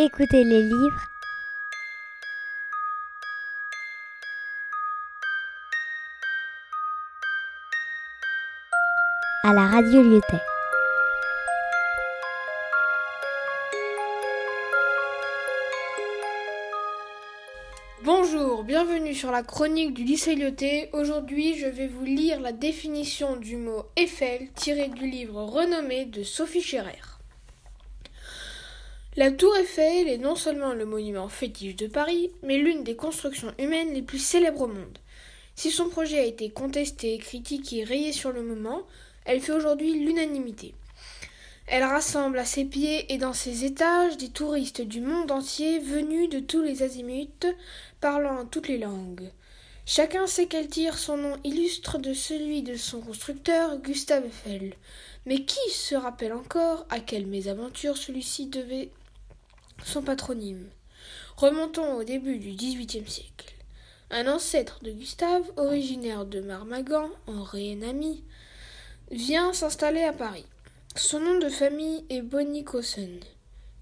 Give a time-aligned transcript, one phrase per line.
[0.00, 1.08] Écoutez les livres.
[9.42, 10.36] à la radio Lyotet.
[18.04, 20.90] Bonjour, bienvenue sur la chronique du lycée Lyotet.
[20.92, 26.22] Aujourd'hui, je vais vous lire la définition du mot Eiffel tiré du livre renommé de
[26.22, 27.17] Sophie Scherer.
[29.18, 33.52] La tour Eiffel est non seulement le monument fétiche de Paris, mais l'une des constructions
[33.58, 34.96] humaines les plus célèbres au monde.
[35.56, 38.82] Si son projet a été contesté, critiqué, rayé sur le moment,
[39.24, 40.72] elle fait aujourd'hui l'unanimité.
[41.66, 46.30] Elle rassemble à ses pieds et dans ses étages des touristes du monde entier venus
[46.30, 47.56] de tous les azimuts,
[48.00, 49.32] parlant toutes les langues.
[49.84, 54.74] Chacun sait qu'elle tire son nom illustre de celui de son constructeur, Gustave Eiffel.
[55.26, 58.90] Mais qui se rappelle encore à quelle mésaventure celui-ci devait
[59.84, 60.66] son patronyme.
[61.36, 63.54] Remontons au début du XVIIIe siècle.
[64.10, 68.24] Un ancêtre de Gustave, originaire de Marmagan, en Rhénanie,
[69.10, 70.46] vient s'installer à Paris.
[70.96, 73.20] Son nom de famille est Bonnicosen.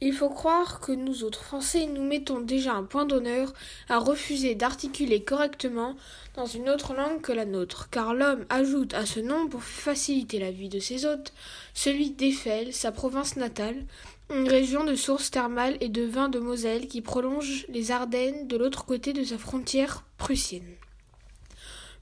[0.00, 3.52] Il faut croire que nous autres Français nous mettons déjà un point d'honneur
[3.88, 5.96] à refuser d'articuler correctement
[6.36, 10.38] dans une autre langue que la nôtre, car l'homme ajoute à ce nom pour faciliter
[10.38, 11.32] la vie de ses hôtes
[11.74, 13.84] celui d'Eiffel, sa province natale,
[14.30, 18.56] une région de sources thermales et de vins de Moselle qui prolonge les Ardennes de
[18.56, 20.76] l'autre côté de sa frontière prussienne.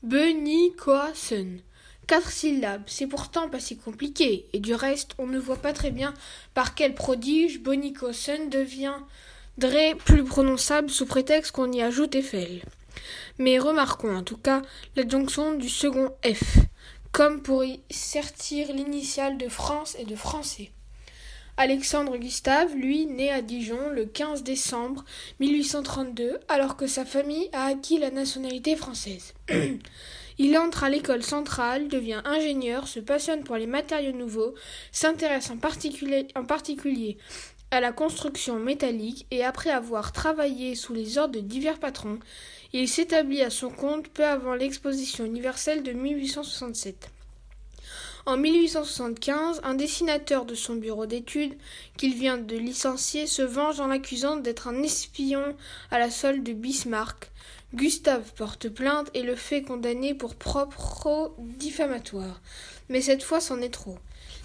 [0.02, 1.60] Benikoasen.
[2.06, 5.90] Quatre syllabes, c'est pourtant pas si compliqué, et du reste, on ne voit pas très
[5.90, 6.14] bien
[6.54, 12.62] par quel prodige Bonikosen deviendrait plus prononçable sous prétexte qu'on y ajoute Eiffel.
[13.38, 14.62] Mais remarquons en tout cas
[14.94, 16.58] l'adjonction du second F,
[17.10, 20.70] comme pour y sertir l'initiale de France et de français.
[21.58, 25.06] Alexandre Gustave, lui, né à Dijon le 15 décembre
[25.40, 29.32] 1832, alors que sa famille a acquis la nationalité française.
[30.38, 34.52] Il entre à l'école centrale, devient ingénieur, se passionne pour les matériaux nouveaux,
[34.92, 37.16] s'intéresse en en particulier
[37.70, 42.18] à la construction métallique et après avoir travaillé sous les ordres de divers patrons,
[42.74, 47.10] il s'établit à son compte peu avant l'exposition universelle de 1867.
[48.26, 51.54] En 1875, un dessinateur de son bureau d'études,
[51.96, 55.54] qu'il vient de licencier, se venge en l'accusant d'être un espion
[55.92, 57.30] à la solde de Bismarck.
[57.72, 62.40] Gustave porte plainte et le fait condamner pour propre diffamatoire.
[62.88, 63.98] Mais cette fois, c'en est trop.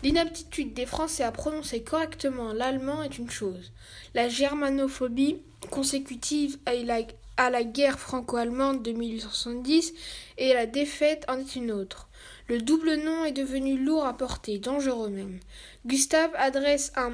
[0.04, 3.72] L'inaptitude des Français à prononcer correctement l'allemand est une chose.
[4.14, 5.38] La germanophobie,
[5.72, 7.02] consécutive à la,
[7.42, 9.94] à la guerre franco-allemande de 1870
[10.38, 12.08] et la défaite en est une autre.
[12.48, 15.40] Le double nom est devenu lourd à porter, dangereux même.
[15.88, 17.14] Gustave adresse un,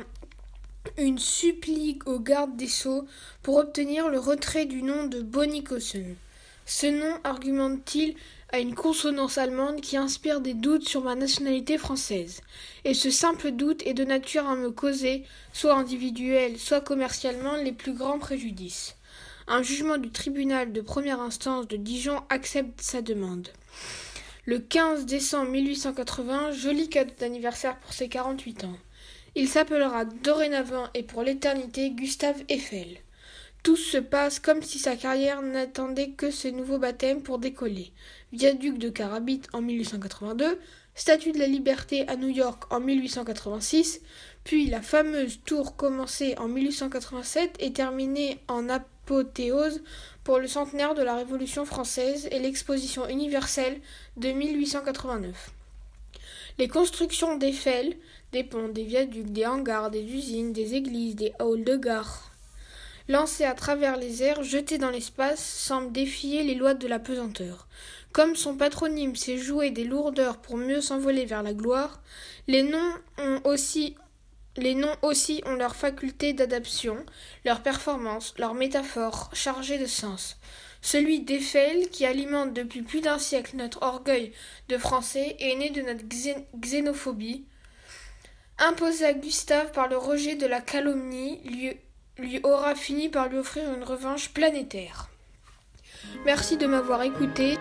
[0.97, 3.05] une supplique au garde des Sceaux
[3.41, 6.17] pour obtenir le retrait du nom de Bonikosen.
[6.66, 8.16] Ce nom, argumente-t-il,
[8.51, 12.41] a une consonance allemande qui inspire des doutes sur ma nationalité française.
[12.83, 15.23] Et ce simple doute est de nature à me causer,
[15.53, 18.97] soit individuel, soit commercialement, les plus grands préjudices.
[19.50, 23.47] Un jugement du tribunal de première instance de Dijon accepte sa demande.
[24.46, 28.78] Le 15 décembre 1880, joli cadeau d'anniversaire pour ses 48 ans.
[29.35, 32.97] Il s'appellera dorénavant et pour l'éternité Gustave Eiffel.
[33.63, 37.94] Tout se passe comme si sa carrière n'attendait que ses nouveaux baptêmes pour décoller.
[38.34, 40.59] Viaduc de Carabit en 1882,
[40.94, 44.02] Statue de la Liberté à New York en 1886,
[44.44, 48.68] puis la fameuse tour commencée en 1887 et terminée en
[49.07, 49.81] apothéose
[50.23, 53.79] pour le centenaire de la Révolution française et l'exposition universelle
[54.18, 55.51] de 1889.
[56.59, 57.96] Les constructions d'Eiffel,
[58.34, 62.31] des ponts, des viaducs, des hangars, des usines, des églises, des halls de gare,
[63.07, 67.67] lancés à travers les airs, jetés dans l'espace, semblent défier les lois de la pesanteur.
[68.12, 72.01] Comme son patronyme s'est joué des lourdeurs pour mieux s'envoler vers la gloire,
[72.47, 73.96] les noms ont aussi
[74.57, 77.05] les noms aussi ont leur faculté d'adaptation,
[77.45, 80.37] leur performance, leur métaphore chargée de sens.
[80.81, 84.31] Celui d'Eiffel, qui alimente depuis plus d'un siècle notre orgueil
[84.69, 86.03] de français, est né de notre
[86.55, 87.45] xénophobie.
[88.59, 91.77] Imposé à Gustave par le rejet de la calomnie, lui,
[92.17, 95.09] lui aura fini par lui offrir une revanche planétaire.
[96.25, 97.57] Merci de m'avoir écouté.